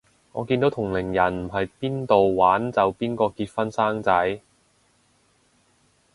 [0.31, 4.41] 我見到同齡人唔係邊到玩就邊個結婚生仔